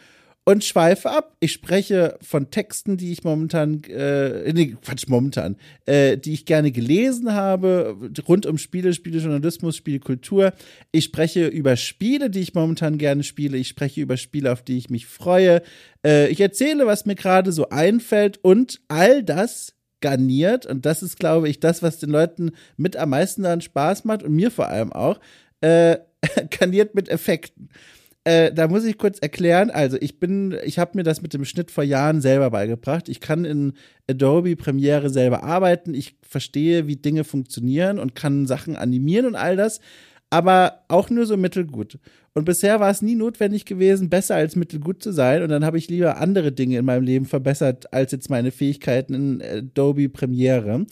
und 0.48 0.64
schweife 0.64 1.10
ab. 1.10 1.36
Ich 1.40 1.52
spreche 1.52 2.16
von 2.22 2.50
Texten, 2.50 2.96
die 2.96 3.12
ich 3.12 3.22
momentan, 3.22 3.82
äh, 3.84 4.50
nee, 4.54 4.74
Quatsch, 4.82 5.06
momentan, 5.06 5.56
äh, 5.84 6.16
die 6.16 6.32
ich 6.32 6.46
gerne 6.46 6.72
gelesen 6.72 7.34
habe, 7.34 7.94
rund 8.26 8.46
um 8.46 8.56
Spiele, 8.56 8.94
Spielejournalismus, 8.94 9.76
Spielkultur. 9.76 10.54
Ich 10.90 11.04
spreche 11.04 11.48
über 11.48 11.76
Spiele, 11.76 12.30
die 12.30 12.40
ich 12.40 12.54
momentan 12.54 12.96
gerne 12.96 13.24
spiele. 13.24 13.58
Ich 13.58 13.68
spreche 13.68 14.00
über 14.00 14.16
Spiele, 14.16 14.50
auf 14.50 14.62
die 14.62 14.78
ich 14.78 14.88
mich 14.88 15.04
freue. 15.04 15.60
Äh, 16.02 16.28
ich 16.28 16.40
erzähle, 16.40 16.86
was 16.86 17.04
mir 17.04 17.14
gerade 17.14 17.52
so 17.52 17.68
einfällt 17.68 18.38
und 18.42 18.80
all 18.88 19.22
das 19.22 19.74
garniert. 20.00 20.64
Und 20.64 20.86
das 20.86 21.02
ist, 21.02 21.18
glaube 21.18 21.50
ich, 21.50 21.60
das, 21.60 21.82
was 21.82 21.98
den 21.98 22.08
Leuten 22.08 22.52
mit 22.78 22.96
am 22.96 23.10
meisten 23.10 23.42
daran 23.42 23.60
Spaß 23.60 24.06
macht 24.06 24.22
und 24.22 24.32
mir 24.32 24.50
vor 24.50 24.68
allem 24.68 24.94
auch, 24.94 25.20
äh, 25.60 25.98
garniert 26.58 26.94
mit 26.94 27.10
Effekten. 27.10 27.68
Äh, 28.28 28.52
da 28.52 28.68
muss 28.68 28.84
ich 28.84 28.98
kurz 28.98 29.18
erklären, 29.20 29.70
also 29.70 29.96
ich 29.98 30.18
bin, 30.18 30.54
ich 30.62 30.78
habe 30.78 30.98
mir 30.98 31.02
das 31.02 31.22
mit 31.22 31.32
dem 31.32 31.46
Schnitt 31.46 31.70
vor 31.70 31.82
Jahren 31.82 32.20
selber 32.20 32.50
beigebracht. 32.50 33.08
Ich 33.08 33.20
kann 33.20 33.46
in 33.46 33.72
Adobe 34.06 34.54
Premiere 34.54 35.08
selber 35.08 35.44
arbeiten, 35.44 35.94
ich 35.94 36.14
verstehe, 36.20 36.86
wie 36.86 36.96
Dinge 36.96 37.24
funktionieren 37.24 37.98
und 37.98 38.14
kann 38.14 38.46
Sachen 38.46 38.76
animieren 38.76 39.24
und 39.24 39.34
all 39.34 39.56
das, 39.56 39.80
aber 40.28 40.84
auch 40.88 41.08
nur 41.08 41.24
so 41.24 41.38
mittelgut. 41.38 41.98
Und 42.34 42.44
bisher 42.44 42.80
war 42.80 42.90
es 42.90 43.00
nie 43.00 43.14
notwendig 43.14 43.64
gewesen, 43.64 44.10
besser 44.10 44.34
als 44.34 44.56
mittelgut 44.56 45.02
zu 45.02 45.10
sein. 45.12 45.42
Und 45.42 45.48
dann 45.48 45.64
habe 45.64 45.78
ich 45.78 45.88
lieber 45.88 46.18
andere 46.18 46.52
Dinge 46.52 46.76
in 46.76 46.84
meinem 46.84 47.04
Leben 47.04 47.24
verbessert, 47.24 47.90
als 47.94 48.12
jetzt 48.12 48.28
meine 48.28 48.50
Fähigkeiten 48.50 49.14
in 49.14 49.42
Adobe 49.42 50.10
Premiere. 50.10 50.84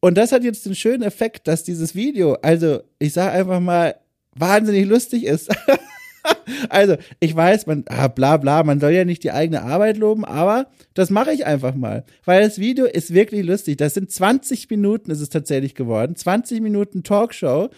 Und 0.00 0.18
das 0.18 0.32
hat 0.32 0.44
jetzt 0.44 0.66
den 0.66 0.74
schönen 0.74 1.02
Effekt, 1.02 1.48
dass 1.48 1.64
dieses 1.64 1.94
Video, 1.94 2.34
also 2.42 2.80
ich 2.98 3.14
sage 3.14 3.32
einfach 3.32 3.58
mal, 3.58 3.94
wahnsinnig 4.34 4.86
lustig 4.86 5.24
ist. 5.24 5.48
also, 6.68 6.96
ich 7.20 7.34
weiß, 7.34 7.66
man, 7.66 7.84
ah, 7.88 8.08
bla 8.08 8.36
bla, 8.36 8.62
man 8.62 8.80
soll 8.80 8.92
ja 8.92 9.04
nicht 9.04 9.24
die 9.24 9.32
eigene 9.32 9.62
Arbeit 9.62 9.96
loben, 9.96 10.24
aber 10.24 10.66
das 10.94 11.10
mache 11.10 11.32
ich 11.32 11.46
einfach 11.46 11.74
mal. 11.74 12.04
Weil 12.24 12.42
das 12.42 12.58
Video 12.58 12.86
ist 12.86 13.14
wirklich 13.14 13.46
lustig. 13.46 13.76
Das 13.76 13.94
sind 13.94 14.10
20 14.10 14.68
Minuten, 14.70 15.10
ist 15.10 15.20
es 15.20 15.28
tatsächlich 15.28 15.74
geworden. 15.74 16.16
20 16.16 16.60
Minuten 16.60 17.02
Talkshow, 17.02 17.70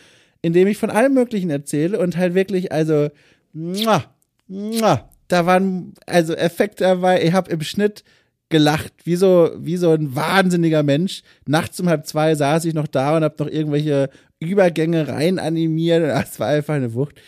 in 0.43 0.53
dem 0.53 0.69
ich 0.69 0.79
von 0.79 0.91
allem 0.91 1.15
Möglichen 1.15 1.51
erzähle 1.51 1.99
und 1.99 2.17
halt 2.17 2.35
wirklich, 2.35 2.73
also, 2.73 3.09
muah, 3.53 4.05
muah, 4.49 5.09
da 5.29 5.47
waren 5.47 5.95
also 6.07 6.35
Effekte 6.35 6.85
dabei. 6.85 7.23
Ich 7.23 7.33
habe 7.33 7.51
im 7.51 7.61
Schnitt 7.61 8.05
gelacht, 8.49 8.93
wie 9.05 9.17
so, 9.17 9.51
wie 9.59 9.77
so 9.77 9.93
ein 9.93 10.15
wahnsinniger 10.15 10.83
Mensch. 10.83 11.23
Nachts 11.47 11.81
um 11.81 11.89
halb 11.89 12.07
zwei 12.07 12.35
saß 12.35 12.65
ich 12.65 12.75
noch 12.75 12.89
da 12.89 13.17
und 13.17 13.25
habe 13.25 13.37
noch 13.39 13.51
irgendwelche 13.51 14.11
Übergänge 14.41 15.09
rein 15.09 15.39
animiert. 15.39 16.03
Das 16.03 16.41
war 16.41 16.49
einfach 16.49 16.75
eine 16.75 16.95
Wucht. 16.95 17.21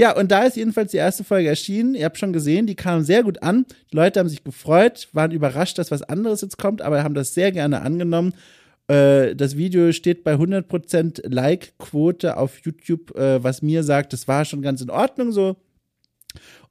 Ja, 0.00 0.16
und 0.16 0.30
da 0.30 0.44
ist 0.44 0.56
jedenfalls 0.56 0.92
die 0.92 0.96
erste 0.96 1.24
Folge 1.24 1.50
erschienen. 1.50 1.94
Ihr 1.94 2.06
habt 2.06 2.16
schon 2.16 2.32
gesehen, 2.32 2.66
die 2.66 2.74
kam 2.74 3.02
sehr 3.02 3.22
gut 3.22 3.42
an. 3.42 3.66
Die 3.92 3.96
Leute 3.96 4.18
haben 4.18 4.30
sich 4.30 4.42
gefreut, 4.42 5.10
waren 5.12 5.30
überrascht, 5.30 5.76
dass 5.76 5.90
was 5.90 6.00
anderes 6.00 6.40
jetzt 6.40 6.56
kommt, 6.56 6.80
aber 6.80 7.04
haben 7.04 7.12
das 7.12 7.34
sehr 7.34 7.52
gerne 7.52 7.82
angenommen. 7.82 8.32
Äh, 8.88 9.36
das 9.36 9.58
Video 9.58 9.92
steht 9.92 10.24
bei 10.24 10.36
100% 10.36 11.28
Like-Quote 11.28 12.38
auf 12.38 12.60
YouTube, 12.60 13.14
äh, 13.14 13.44
was 13.44 13.60
mir 13.60 13.82
sagt, 13.82 14.14
das 14.14 14.26
war 14.26 14.46
schon 14.46 14.62
ganz 14.62 14.80
in 14.80 14.88
Ordnung 14.88 15.32
so. 15.32 15.56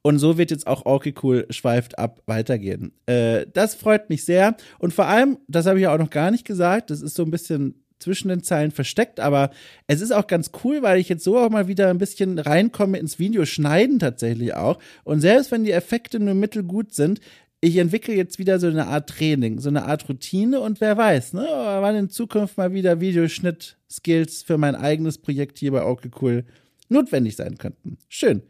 Und 0.02 0.18
so 0.18 0.36
wird 0.36 0.50
jetzt 0.50 0.66
auch 0.66 0.84
Okay 0.84 1.14
Cool 1.22 1.46
schweift 1.50 2.00
ab 2.00 2.22
weitergehen. 2.26 2.90
Äh, 3.06 3.46
das 3.52 3.76
freut 3.76 4.10
mich 4.10 4.24
sehr. 4.24 4.56
Und 4.80 4.92
vor 4.92 5.06
allem, 5.06 5.38
das 5.46 5.66
habe 5.66 5.78
ich 5.78 5.84
ja 5.84 5.94
auch 5.94 5.98
noch 5.98 6.10
gar 6.10 6.32
nicht 6.32 6.44
gesagt, 6.44 6.90
das 6.90 7.00
ist 7.00 7.14
so 7.14 7.22
ein 7.22 7.30
bisschen 7.30 7.80
zwischen 8.00 8.28
den 8.28 8.42
Zeilen 8.42 8.70
versteckt, 8.72 9.20
aber 9.20 9.50
es 9.86 10.00
ist 10.00 10.10
auch 10.12 10.26
ganz 10.26 10.50
cool, 10.64 10.82
weil 10.82 10.98
ich 10.98 11.08
jetzt 11.08 11.22
so 11.22 11.38
auch 11.38 11.50
mal 11.50 11.68
wieder 11.68 11.88
ein 11.90 11.98
bisschen 11.98 12.38
reinkomme 12.38 12.98
ins 12.98 13.18
Video 13.18 13.44
schneiden 13.44 13.98
tatsächlich 13.98 14.54
auch. 14.54 14.78
Und 15.04 15.20
selbst 15.20 15.52
wenn 15.52 15.64
die 15.64 15.72
Effekte 15.72 16.18
nur 16.18 16.34
mittelgut 16.34 16.94
sind, 16.94 17.20
ich 17.60 17.76
entwickle 17.76 18.14
jetzt 18.14 18.38
wieder 18.38 18.58
so 18.58 18.68
eine 18.68 18.86
Art 18.86 19.10
Training, 19.10 19.60
so 19.60 19.68
eine 19.68 19.84
Art 19.84 20.08
Routine 20.08 20.60
und 20.60 20.80
wer 20.80 20.96
weiß, 20.96 21.34
ne, 21.34 21.46
wann 21.46 21.94
in 21.94 22.08
Zukunft 22.08 22.56
mal 22.56 22.72
wieder 22.72 23.00
Videoschnitt-Skills 23.00 24.42
für 24.42 24.56
mein 24.56 24.74
eigenes 24.74 25.18
Projekt 25.18 25.58
hier 25.58 25.72
bei 25.72 25.84
Okay 25.84 26.10
Cool 26.20 26.44
notwendig 26.88 27.36
sein 27.36 27.58
könnten. 27.58 27.98
Schön. 28.08 28.42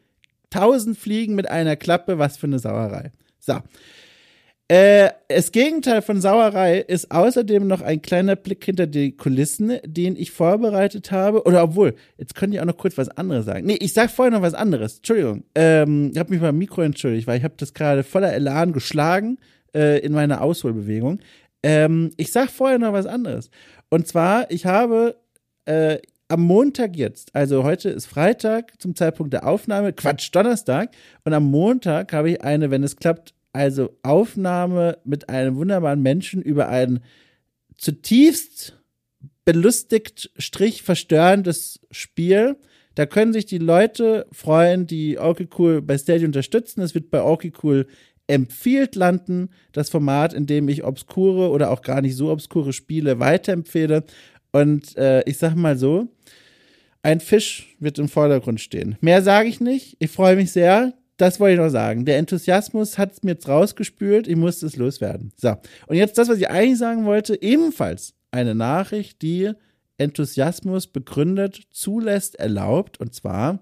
Tausend 0.48 0.96
Fliegen 0.96 1.34
mit 1.34 1.48
einer 1.48 1.76
Klappe, 1.76 2.18
was 2.18 2.36
für 2.36 2.46
eine 2.46 2.58
Sauerei. 2.58 3.12
So. 3.40 3.58
Äh, 4.70 5.10
das 5.26 5.50
Gegenteil 5.50 6.00
von 6.00 6.20
Sauerei 6.20 6.78
ist 6.78 7.10
außerdem 7.10 7.66
noch 7.66 7.80
ein 7.80 8.02
kleiner 8.02 8.36
Blick 8.36 8.64
hinter 8.64 8.86
die 8.86 9.16
Kulissen, 9.16 9.80
den 9.84 10.14
ich 10.14 10.30
vorbereitet 10.30 11.10
habe. 11.10 11.42
Oder 11.42 11.64
obwohl, 11.64 11.96
jetzt 12.18 12.36
könnte 12.36 12.54
ich 12.54 12.60
auch 12.60 12.66
noch 12.66 12.76
kurz 12.76 12.96
was 12.96 13.08
anderes 13.08 13.46
sagen. 13.46 13.66
Nee, 13.66 13.78
ich 13.80 13.94
sag 13.94 14.10
vorher 14.10 14.30
noch 14.30 14.42
was 14.42 14.54
anderes. 14.54 14.98
Entschuldigung. 14.98 15.42
Ähm, 15.56 16.12
ich 16.12 16.18
habe 16.20 16.30
mich 16.30 16.40
beim 16.40 16.56
Mikro 16.56 16.82
entschuldigt, 16.82 17.26
weil 17.26 17.38
ich 17.38 17.42
habe 17.42 17.54
das 17.56 17.74
gerade 17.74 18.04
voller 18.04 18.32
Elan 18.32 18.72
geschlagen 18.72 19.38
äh, 19.74 19.98
in 20.06 20.12
meiner 20.12 20.40
Ausholbewegung. 20.40 21.18
Ähm, 21.64 22.12
ich 22.16 22.30
sag 22.30 22.48
vorher 22.48 22.78
noch 22.78 22.92
was 22.92 23.06
anderes. 23.06 23.50
Und 23.88 24.06
zwar, 24.06 24.48
ich 24.52 24.66
habe 24.66 25.16
äh, 25.64 25.98
am 26.28 26.42
Montag 26.42 26.94
jetzt, 26.94 27.34
also 27.34 27.64
heute 27.64 27.88
ist 27.88 28.06
Freitag 28.06 28.80
zum 28.80 28.94
Zeitpunkt 28.94 29.32
der 29.32 29.48
Aufnahme, 29.48 29.92
Quatsch, 29.92 30.30
Donnerstag. 30.32 30.92
Und 31.24 31.32
am 31.32 31.50
Montag 31.50 32.12
habe 32.12 32.30
ich 32.30 32.42
eine, 32.42 32.70
wenn 32.70 32.84
es 32.84 32.94
klappt, 32.94 33.34
also 33.52 33.96
Aufnahme 34.02 34.98
mit 35.04 35.28
einem 35.28 35.56
wunderbaren 35.56 36.02
Menschen 36.02 36.42
über 36.42 36.68
ein 36.68 37.00
zutiefst 37.76 38.76
belustigt, 39.44 40.30
strich 40.36 40.82
verstörendes 40.82 41.80
Spiel. 41.90 42.56
Da 42.94 43.06
können 43.06 43.32
sich 43.32 43.46
die 43.46 43.58
Leute 43.58 44.26
freuen, 44.32 44.86
die 44.86 45.18
Okay 45.18 45.48
Cool 45.58 45.82
bei 45.82 45.96
Stadia 45.96 46.26
unterstützen. 46.26 46.82
Es 46.82 46.94
wird 46.94 47.10
bei 47.10 47.22
Okay 47.22 47.52
Cool 47.62 47.86
empfiehlt 48.26 48.94
landen, 48.94 49.50
das 49.72 49.90
Format, 49.90 50.32
in 50.34 50.46
dem 50.46 50.68
ich 50.68 50.84
obskure 50.84 51.50
oder 51.50 51.70
auch 51.70 51.82
gar 51.82 52.00
nicht 52.00 52.16
so 52.16 52.30
obskure 52.30 52.72
Spiele 52.72 53.18
weiterempfehle. 53.18 54.04
Und 54.52 54.96
äh, 54.96 55.22
ich 55.28 55.38
sag 55.38 55.54
mal 55.56 55.76
so, 55.76 56.08
ein 57.02 57.20
Fisch 57.20 57.74
wird 57.80 57.98
im 57.98 58.08
Vordergrund 58.08 58.60
stehen. 58.60 58.96
Mehr 59.00 59.22
sage 59.22 59.48
ich 59.48 59.60
nicht. 59.60 59.96
Ich 59.98 60.10
freue 60.10 60.36
mich 60.36 60.52
sehr 60.52 60.92
das 61.20 61.38
wollte 61.40 61.54
ich 61.54 61.60
noch 61.60 61.68
sagen. 61.68 62.04
Der 62.04 62.18
Enthusiasmus 62.18 62.96
hat 62.96 63.12
es 63.12 63.22
mir 63.22 63.32
jetzt 63.32 63.48
rausgespült. 63.48 64.26
Ich 64.26 64.36
musste 64.36 64.66
es 64.66 64.76
loswerden. 64.76 65.32
So. 65.36 65.56
Und 65.86 65.96
jetzt 65.96 66.16
das, 66.18 66.28
was 66.28 66.38
ich 66.38 66.48
eigentlich 66.48 66.78
sagen 66.78 67.04
wollte, 67.04 67.40
ebenfalls 67.42 68.14
eine 68.30 68.54
Nachricht, 68.54 69.20
die 69.22 69.52
Enthusiasmus 69.98 70.86
begründet, 70.86 71.62
zulässt, 71.70 72.36
erlaubt. 72.36 72.98
Und 73.00 73.14
zwar 73.14 73.58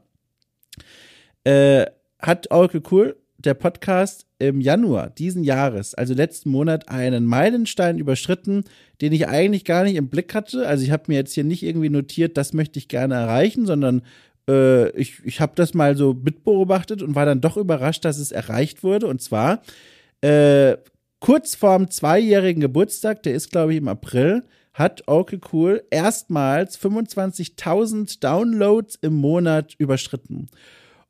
äh, 1.45 1.87
hat 2.21 2.51
Oracle 2.51 2.83
Cool, 2.91 3.17
der 3.39 3.55
Podcast, 3.55 4.29
im 4.39 4.61
Januar 4.61 5.11
diesen 5.11 5.43
Jahres, 5.43 5.95
also 5.95 6.15
letzten 6.15 6.51
Monat, 6.51 6.89
einen 6.89 7.27
Meilenstein 7.27 7.99
überschritten, 7.99 8.65
den 9.01 9.13
ich 9.13 9.27
eigentlich 9.27 9.65
gar 9.65 9.83
nicht 9.83 9.97
im 9.97 10.09
Blick 10.09 10.33
hatte. 10.35 10.67
Also 10.67 10.85
ich 10.85 10.93
habe 10.93 11.05
mir 11.09 11.17
jetzt 11.17 11.33
hier 11.33 11.45
nicht 11.45 11.65
irgendwie 11.65 11.91
notiert, 11.91 12.37
das 12.37 12.53
möchte 12.53 12.79
ich 12.79 12.89
gerne 12.89 13.15
erreichen, 13.15 13.67
sondern 13.67 14.03
äh, 14.49 14.91
ich, 14.91 15.25
ich 15.25 15.41
habe 15.41 15.53
das 15.55 15.75
mal 15.75 15.97
so 15.97 16.15
mitbeobachtet 16.15 17.03
und 17.03 17.15
war 17.15 17.27
dann 17.27 17.41
doch 17.41 17.57
überrascht, 17.57 18.05
dass 18.05 18.19
es 18.19 18.33
erreicht 18.33 18.83
wurde. 18.83 19.07
Und 19.07 19.21
zwar 19.23 19.63
äh, 20.21 20.77
kurz 21.21 21.55
vorm 21.55 21.91
zweijährigen 21.91 22.61
Geburtstag, 22.61 23.23
der 23.23 23.35
ist, 23.35 23.51
glaube 23.51 23.73
ich, 23.73 23.79
im 23.79 23.89
April, 23.89 24.45
hat 24.73 25.03
Okay 25.07 25.41
Cool 25.53 25.83
erstmals 25.91 26.81
25.000 26.81 28.21
Downloads 28.21 28.97
im 29.03 29.15
Monat 29.15 29.75
überschritten. 29.79 30.49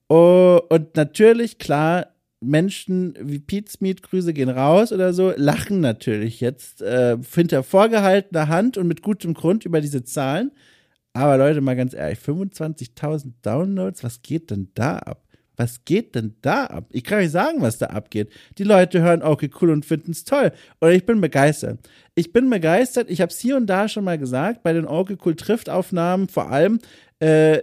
Oh, 0.08 0.58
und 0.70 0.96
natürlich, 0.96 1.58
klar, 1.58 2.06
Menschen 2.40 3.14
wie 3.20 3.40
Pete 3.40 3.70
Smith, 3.70 4.00
Grüße 4.02 4.32
gehen 4.32 4.48
raus 4.48 4.92
oder 4.92 5.12
so, 5.12 5.32
lachen 5.36 5.80
natürlich 5.80 6.40
jetzt 6.40 6.80
äh, 6.82 7.18
hinter 7.34 7.62
vorgehaltener 7.62 8.48
Hand 8.48 8.78
und 8.78 8.88
mit 8.88 9.02
gutem 9.02 9.34
Grund 9.34 9.64
über 9.64 9.80
diese 9.80 10.04
Zahlen. 10.04 10.52
Aber 11.12 11.36
Leute, 11.36 11.60
mal 11.60 11.76
ganz 11.76 11.94
ehrlich, 11.94 12.18
25.000 12.18 13.32
Downloads, 13.42 14.04
was 14.04 14.22
geht 14.22 14.50
denn 14.50 14.70
da 14.74 14.98
ab? 14.98 15.24
Was 15.58 15.84
geht 15.84 16.14
denn 16.14 16.36
da 16.40 16.66
ab? 16.66 16.86
Ich 16.92 17.02
kann 17.02 17.18
euch 17.18 17.32
sagen, 17.32 17.60
was 17.60 17.78
da 17.78 17.86
abgeht. 17.86 18.30
Die 18.58 18.64
Leute 18.64 19.02
hören 19.02 19.22
okay 19.22 19.50
cool 19.60 19.70
und 19.70 19.84
finden 19.84 20.12
es 20.12 20.24
toll. 20.24 20.52
Oder 20.80 20.92
ich 20.92 21.04
bin 21.04 21.20
begeistert. 21.20 21.80
Ich 22.14 22.32
bin 22.32 22.48
begeistert. 22.48 23.10
Ich 23.10 23.20
habe 23.20 23.32
es 23.32 23.40
hier 23.40 23.56
und 23.56 23.66
da 23.66 23.88
schon 23.88 24.04
mal 24.04 24.18
gesagt, 24.18 24.62
bei 24.62 24.72
den 24.72 24.86
okay 24.86 25.16
cool 25.26 25.34
Trifft-Aufnahmen 25.34 26.28
vor 26.28 26.52
allem 26.52 26.78
äh, 27.18 27.58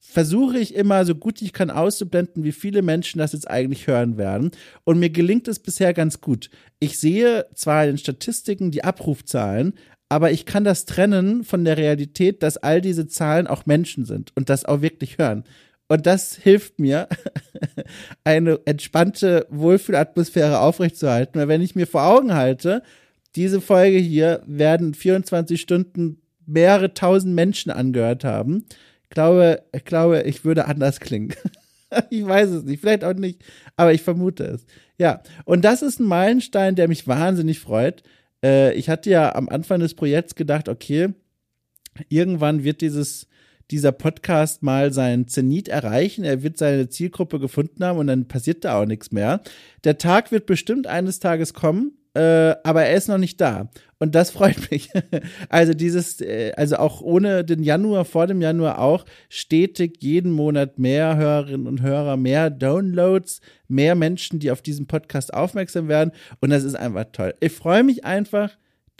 versuche 0.00 0.58
ich 0.58 0.74
immer 0.74 1.04
so 1.04 1.14
gut 1.14 1.42
ich 1.42 1.52
kann 1.52 1.70
auszublenden, 1.70 2.44
wie 2.44 2.52
viele 2.52 2.82
Menschen 2.82 3.18
das 3.18 3.32
jetzt 3.32 3.50
eigentlich 3.50 3.88
hören 3.88 4.16
werden. 4.16 4.52
Und 4.84 4.98
mir 4.98 5.10
gelingt 5.10 5.46
es 5.48 5.58
bisher 5.58 5.92
ganz 5.92 6.22
gut. 6.22 6.50
Ich 6.78 6.98
sehe 6.98 7.46
zwar 7.54 7.84
in 7.84 7.90
den 7.90 7.98
Statistiken 7.98 8.70
die 8.70 8.84
Abrufzahlen, 8.84 9.74
aber 10.08 10.30
ich 10.30 10.46
kann 10.46 10.64
das 10.64 10.84
trennen 10.84 11.44
von 11.44 11.64
der 11.64 11.76
Realität, 11.76 12.42
dass 12.42 12.56
all 12.56 12.80
diese 12.80 13.06
Zahlen 13.06 13.46
auch 13.46 13.66
Menschen 13.66 14.04
sind 14.04 14.32
und 14.36 14.48
das 14.48 14.64
auch 14.64 14.82
wirklich 14.82 15.18
hören. 15.18 15.44
Und 15.88 16.06
das 16.06 16.34
hilft 16.34 16.78
mir, 16.78 17.08
eine 18.24 18.60
entspannte 18.64 19.46
Wohlfühlatmosphäre 19.50 20.60
aufrechtzuerhalten. 20.60 21.38
Weil 21.38 21.48
wenn 21.48 21.60
ich 21.60 21.74
mir 21.74 21.86
vor 21.86 22.04
Augen 22.04 22.34
halte, 22.34 22.82
diese 23.36 23.60
Folge 23.60 23.98
hier 23.98 24.42
werden 24.46 24.94
24 24.94 25.60
Stunden 25.60 26.22
mehrere 26.46 26.94
tausend 26.94 27.34
Menschen 27.34 27.70
angehört 27.70 28.24
haben, 28.24 28.64
glaube, 29.14 29.62
ich 29.72 29.84
glaube, 29.84 30.22
ich 30.22 30.44
würde 30.44 30.66
anders 30.66 31.00
klingen. 31.00 31.34
ich 32.10 32.26
weiß 32.26 32.50
es 32.50 32.64
nicht, 32.64 32.80
vielleicht 32.80 33.04
auch 33.04 33.14
nicht, 33.14 33.42
aber 33.76 33.94
ich 33.94 34.02
vermute 34.02 34.44
es. 34.44 34.66
Ja, 34.98 35.22
und 35.44 35.64
das 35.64 35.82
ist 35.82 36.00
ein 36.00 36.06
Meilenstein, 36.06 36.74
der 36.74 36.88
mich 36.88 37.08
wahnsinnig 37.08 37.60
freut. 37.60 38.02
Äh, 38.44 38.74
ich 38.74 38.88
hatte 38.88 39.10
ja 39.10 39.34
am 39.34 39.48
Anfang 39.48 39.80
des 39.80 39.94
Projekts 39.94 40.34
gedacht, 40.34 40.68
okay, 40.68 41.08
irgendwann 42.08 42.62
wird 42.62 42.82
dieses 42.82 43.26
dieser 43.70 43.92
Podcast 43.92 44.62
mal 44.62 44.92
seinen 44.92 45.26
Zenit 45.26 45.68
erreichen, 45.68 46.22
er 46.22 46.42
wird 46.42 46.58
seine 46.58 46.90
Zielgruppe 46.90 47.40
gefunden 47.40 47.82
haben 47.82 47.98
und 47.98 48.08
dann 48.08 48.28
passiert 48.28 48.64
da 48.64 48.80
auch 48.80 48.84
nichts 48.84 49.10
mehr. 49.10 49.40
Der 49.84 49.96
Tag 49.96 50.32
wird 50.32 50.44
bestimmt 50.44 50.86
eines 50.86 51.18
Tages 51.18 51.54
kommen, 51.54 51.92
äh, 52.14 52.54
aber 52.62 52.84
er 52.84 52.94
ist 52.94 53.08
noch 53.08 53.18
nicht 53.18 53.40
da. 53.40 53.68
Und 53.98 54.14
das 54.14 54.30
freut 54.30 54.56
mich. 54.70 54.90
also 55.48 55.74
dieses, 55.74 56.20
äh, 56.20 56.52
also 56.56 56.76
auch 56.76 57.00
ohne 57.00 57.44
den 57.44 57.62
Januar, 57.62 58.04
vor 58.04 58.26
dem 58.26 58.40
Januar 58.40 58.78
auch, 58.78 59.04
stetig 59.28 60.02
jeden 60.02 60.32
Monat 60.32 60.78
mehr 60.78 61.16
Hörerinnen 61.16 61.66
und 61.66 61.82
Hörer, 61.82 62.16
mehr 62.16 62.50
Downloads, 62.50 63.40
mehr 63.68 63.94
Menschen, 63.94 64.38
die 64.38 64.50
auf 64.50 64.62
diesen 64.62 64.86
Podcast 64.86 65.34
aufmerksam 65.34 65.88
werden. 65.88 66.12
Und 66.40 66.50
das 66.50 66.64
ist 66.64 66.76
einfach 66.76 67.06
toll. 67.12 67.34
Ich 67.40 67.52
freue 67.52 67.82
mich 67.82 68.04
einfach, 68.04 68.50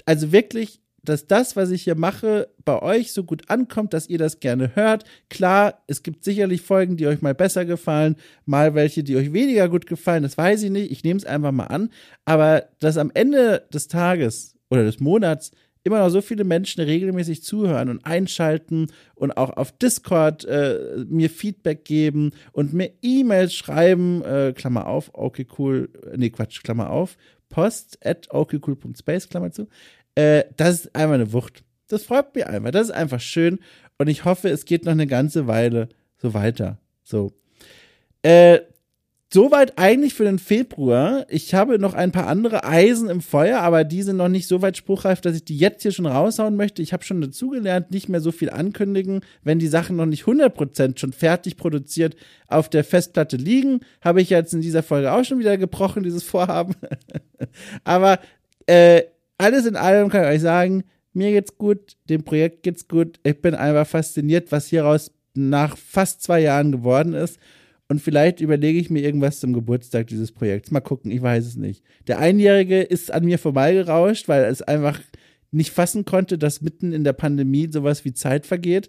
also 0.06 0.32
wirklich, 0.32 0.80
dass 1.04 1.26
das, 1.26 1.56
was 1.56 1.70
ich 1.70 1.82
hier 1.82 1.94
mache, 1.94 2.48
bei 2.64 2.80
euch 2.82 3.12
so 3.12 3.24
gut 3.24 3.50
ankommt, 3.50 3.92
dass 3.92 4.08
ihr 4.08 4.18
das 4.18 4.40
gerne 4.40 4.74
hört. 4.74 5.04
Klar, 5.30 5.82
es 5.86 6.02
gibt 6.02 6.24
sicherlich 6.24 6.62
Folgen, 6.62 6.96
die 6.96 7.06
euch 7.06 7.22
mal 7.22 7.34
besser 7.34 7.64
gefallen, 7.64 8.16
mal 8.46 8.74
welche, 8.74 9.04
die 9.04 9.16
euch 9.16 9.32
weniger 9.32 9.68
gut 9.68 9.86
gefallen, 9.86 10.22
das 10.22 10.38
weiß 10.38 10.62
ich 10.62 10.70
nicht. 10.70 10.90
Ich 10.90 11.04
nehme 11.04 11.18
es 11.18 11.24
einfach 11.24 11.52
mal 11.52 11.66
an. 11.66 11.90
Aber 12.24 12.64
dass 12.80 12.96
am 12.96 13.10
Ende 13.14 13.66
des 13.72 13.88
Tages 13.88 14.56
oder 14.70 14.84
des 14.84 15.00
Monats 15.00 15.52
immer 15.84 15.98
noch 15.98 16.08
so 16.08 16.22
viele 16.22 16.44
Menschen 16.44 16.82
regelmäßig 16.82 17.42
zuhören 17.42 17.90
und 17.90 18.04
einschalten 18.06 18.88
und 19.14 19.36
auch 19.36 19.50
auf 19.50 19.70
Discord 19.70 20.44
äh, 20.46 21.04
mir 21.06 21.28
Feedback 21.28 21.84
geben 21.84 22.32
und 22.52 22.72
mir 22.72 22.90
E-Mails 23.02 23.54
schreiben, 23.54 24.24
äh, 24.24 24.54
Klammer 24.56 24.86
auf, 24.86 25.10
okay 25.12 25.46
cool, 25.58 25.90
nee 26.16 26.30
Quatsch, 26.30 26.62
Klammer 26.62 26.88
auf, 26.90 27.18
post 27.50 27.98
at 28.04 28.28
okaycool.space, 28.30 29.28
Klammer 29.28 29.52
zu. 29.52 29.68
Äh, 30.14 30.44
das 30.56 30.80
ist 30.80 30.94
einfach 30.94 31.14
eine 31.14 31.32
Wucht. 31.32 31.64
Das 31.88 32.04
freut 32.04 32.34
mich 32.34 32.46
einfach. 32.46 32.70
Das 32.70 32.88
ist 32.88 32.94
einfach 32.94 33.20
schön. 33.20 33.58
Und 33.98 34.08
ich 34.08 34.24
hoffe, 34.24 34.48
es 34.48 34.64
geht 34.64 34.84
noch 34.84 34.92
eine 34.92 35.06
ganze 35.06 35.46
Weile 35.46 35.88
so 36.16 36.34
weiter. 36.34 36.78
So. 37.02 37.32
Äh, 38.22 38.60
Soweit 39.34 39.78
eigentlich 39.78 40.14
für 40.14 40.22
den 40.22 40.38
Februar. 40.38 41.26
Ich 41.28 41.54
habe 41.54 41.80
noch 41.80 41.94
ein 41.94 42.12
paar 42.12 42.28
andere 42.28 42.62
Eisen 42.62 43.10
im 43.10 43.20
Feuer, 43.20 43.62
aber 43.62 43.82
die 43.82 44.02
sind 44.02 44.16
noch 44.16 44.28
nicht 44.28 44.46
so 44.46 44.62
weit 44.62 44.76
spruchreif, 44.76 45.20
dass 45.20 45.34
ich 45.34 45.44
die 45.44 45.58
jetzt 45.58 45.82
hier 45.82 45.90
schon 45.90 46.06
raushauen 46.06 46.54
möchte. 46.54 46.82
Ich 46.82 46.92
habe 46.92 47.02
schon 47.02 47.20
dazugelernt, 47.20 47.90
nicht 47.90 48.08
mehr 48.08 48.20
so 48.20 48.30
viel 48.30 48.48
ankündigen. 48.48 49.22
Wenn 49.42 49.58
die 49.58 49.66
Sachen 49.66 49.96
noch 49.96 50.06
nicht 50.06 50.22
100% 50.22 51.00
schon 51.00 51.12
fertig 51.12 51.56
produziert 51.56 52.14
auf 52.46 52.68
der 52.68 52.84
Festplatte 52.84 53.36
liegen, 53.36 53.80
habe 54.00 54.22
ich 54.22 54.30
jetzt 54.30 54.54
in 54.54 54.60
dieser 54.60 54.84
Folge 54.84 55.10
auch 55.10 55.24
schon 55.24 55.40
wieder 55.40 55.58
gebrochen, 55.58 56.04
dieses 56.04 56.22
Vorhaben. 56.22 56.76
aber 57.82 58.20
äh, 58.66 59.02
alles 59.44 59.66
in 59.66 59.76
allem 59.76 60.08
kann 60.08 60.22
ich 60.24 60.28
euch 60.28 60.40
sagen, 60.40 60.84
mir 61.12 61.30
geht's 61.30 61.58
gut, 61.58 61.96
dem 62.08 62.24
Projekt 62.24 62.62
geht's 62.62 62.88
gut. 62.88 63.20
Ich 63.22 63.40
bin 63.40 63.54
einfach 63.54 63.86
fasziniert, 63.86 64.50
was 64.50 64.68
hieraus 64.68 65.12
nach 65.34 65.76
fast 65.76 66.22
zwei 66.22 66.40
Jahren 66.40 66.72
geworden 66.72 67.12
ist. 67.14 67.38
Und 67.88 68.00
vielleicht 68.00 68.40
überlege 68.40 68.78
ich 68.78 68.90
mir 68.90 69.02
irgendwas 69.02 69.40
zum 69.40 69.52
Geburtstag 69.52 70.06
dieses 70.06 70.32
Projekts. 70.32 70.70
Mal 70.70 70.80
gucken, 70.80 71.10
ich 71.10 71.20
weiß 71.20 71.44
es 71.44 71.56
nicht. 71.56 71.84
Der 72.06 72.18
Einjährige 72.18 72.80
ist 72.80 73.12
an 73.12 73.24
mir 73.24 73.38
vorbeigerauscht, 73.38 74.26
weil 74.26 74.44
es 74.44 74.62
einfach 74.62 75.00
nicht 75.50 75.70
fassen 75.70 76.04
konnte, 76.04 76.38
dass 76.38 76.62
mitten 76.62 76.92
in 76.92 77.04
der 77.04 77.12
Pandemie 77.12 77.68
sowas 77.70 78.04
wie 78.04 78.14
Zeit 78.14 78.46
vergeht. 78.46 78.88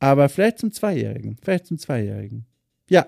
Aber 0.00 0.28
vielleicht 0.28 0.58
zum 0.58 0.72
Zweijährigen. 0.72 1.36
Vielleicht 1.40 1.66
zum 1.66 1.78
Zweijährigen. 1.78 2.44
Ja, 2.92 3.06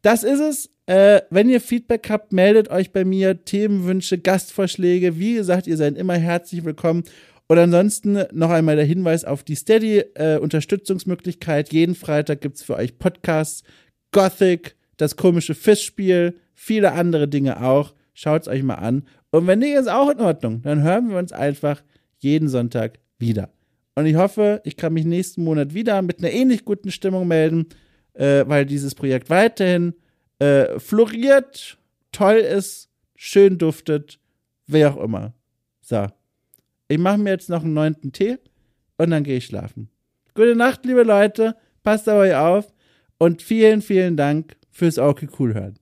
das 0.00 0.24
ist 0.24 0.40
es. 0.40 0.70
Äh, 0.86 1.20
wenn 1.28 1.50
ihr 1.50 1.60
Feedback 1.60 2.08
habt, 2.08 2.32
meldet 2.32 2.70
euch 2.70 2.90
bei 2.90 3.04
mir. 3.04 3.44
Themenwünsche, 3.44 4.16
Gastvorschläge. 4.16 5.18
Wie 5.18 5.34
gesagt, 5.34 5.66
ihr 5.66 5.76
seid 5.76 5.98
immer 5.98 6.14
herzlich 6.14 6.64
willkommen. 6.64 7.04
Und 7.46 7.58
ansonsten 7.58 8.24
noch 8.32 8.48
einmal 8.48 8.76
der 8.76 8.86
Hinweis 8.86 9.26
auf 9.26 9.42
die 9.42 9.54
Steady-Unterstützungsmöglichkeit. 9.54 11.70
Äh, 11.70 11.76
Jeden 11.76 11.94
Freitag 11.94 12.40
gibt 12.40 12.56
es 12.56 12.62
für 12.62 12.76
euch 12.76 12.98
Podcasts 12.98 13.62
Gothic, 14.10 14.74
das 14.96 15.16
komische 15.16 15.54
Fischspiel, 15.54 16.38
viele 16.54 16.92
andere 16.92 17.28
Dinge 17.28 17.62
auch. 17.62 17.92
Schaut 18.14 18.40
es 18.40 18.48
euch 18.48 18.62
mal 18.62 18.76
an. 18.76 19.06
Und 19.32 19.46
wenn 19.46 19.58
nicht, 19.58 19.74
ist 19.74 19.90
auch 19.90 20.08
in 20.08 20.20
Ordnung. 20.20 20.62
Dann 20.62 20.82
hören 20.82 21.10
wir 21.10 21.18
uns 21.18 21.32
einfach 21.32 21.82
jeden 22.20 22.48
Sonntag 22.48 23.00
wieder. 23.18 23.50
Und 23.96 24.06
ich 24.06 24.16
hoffe, 24.16 24.62
ich 24.64 24.78
kann 24.78 24.94
mich 24.94 25.04
nächsten 25.04 25.44
Monat 25.44 25.74
wieder 25.74 26.00
mit 26.00 26.20
einer 26.20 26.32
ähnlich 26.32 26.64
guten 26.64 26.90
Stimmung 26.90 27.28
melden, 27.28 27.66
äh, 28.16 28.44
weil 28.46 28.66
dieses 28.66 28.94
Projekt 28.94 29.30
weiterhin 29.30 29.94
äh, 30.38 30.78
floriert, 30.78 31.78
toll 32.12 32.36
ist, 32.36 32.88
schön 33.14 33.58
duftet, 33.58 34.18
wer 34.66 34.92
auch 34.92 35.02
immer. 35.02 35.32
So. 35.80 36.06
Ich 36.88 36.98
mache 36.98 37.18
mir 37.18 37.30
jetzt 37.30 37.50
noch 37.50 37.64
einen 37.64 37.74
neunten 37.74 38.12
Tee 38.12 38.38
und 38.96 39.10
dann 39.10 39.24
gehe 39.24 39.38
ich 39.38 39.46
schlafen. 39.46 39.88
Gute 40.34 40.54
Nacht, 40.54 40.84
liebe 40.84 41.02
Leute. 41.02 41.56
Passt 41.82 42.08
auf 42.08 42.18
euch 42.18 42.34
auf. 42.34 42.72
Und 43.18 43.42
vielen, 43.42 43.80
vielen 43.82 44.16
Dank 44.16 44.56
fürs 44.70 44.98
okay 44.98 45.28
cool 45.38 45.54
hören. 45.54 45.78